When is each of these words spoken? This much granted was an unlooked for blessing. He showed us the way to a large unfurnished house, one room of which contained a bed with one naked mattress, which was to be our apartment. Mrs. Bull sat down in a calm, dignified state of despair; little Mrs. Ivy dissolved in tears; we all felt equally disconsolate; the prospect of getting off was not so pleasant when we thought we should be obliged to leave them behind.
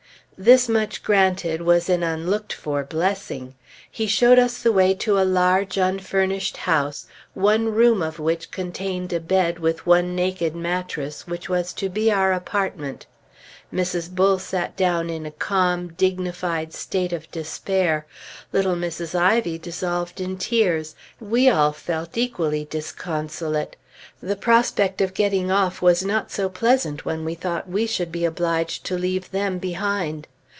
This 0.37 0.67
much 0.67 1.03
granted 1.03 1.61
was 1.61 1.87
an 1.87 2.01
unlooked 2.01 2.51
for 2.51 2.83
blessing. 2.83 3.53
He 3.91 4.07
showed 4.07 4.39
us 4.39 4.63
the 4.63 4.71
way 4.71 4.95
to 4.95 5.19
a 5.19 5.21
large 5.21 5.77
unfurnished 5.77 6.57
house, 6.57 7.05
one 7.35 7.65
room 7.69 8.01
of 8.01 8.17
which 8.17 8.49
contained 8.49 9.13
a 9.13 9.19
bed 9.19 9.59
with 9.59 9.85
one 9.85 10.15
naked 10.15 10.55
mattress, 10.55 11.27
which 11.27 11.47
was 11.47 11.73
to 11.73 11.89
be 11.89 12.11
our 12.11 12.33
apartment. 12.33 13.05
Mrs. 13.71 14.09
Bull 14.09 14.39
sat 14.39 14.75
down 14.75 15.11
in 15.11 15.27
a 15.27 15.31
calm, 15.31 15.89
dignified 15.89 16.73
state 16.73 17.13
of 17.13 17.29
despair; 17.29 18.07
little 18.51 18.75
Mrs. 18.75 19.13
Ivy 19.13 19.59
dissolved 19.59 20.19
in 20.19 20.39
tears; 20.39 20.95
we 21.19 21.51
all 21.51 21.71
felt 21.71 22.17
equally 22.17 22.65
disconsolate; 22.65 23.75
the 24.19 24.35
prospect 24.35 25.01
of 25.01 25.13
getting 25.13 25.51
off 25.51 25.79
was 25.83 26.03
not 26.03 26.31
so 26.31 26.49
pleasant 26.49 27.05
when 27.05 27.23
we 27.23 27.35
thought 27.35 27.69
we 27.69 27.85
should 27.85 28.11
be 28.11 28.25
obliged 28.25 28.83
to 28.85 28.97
leave 28.97 29.29
them 29.29 29.59
behind. 29.59 30.27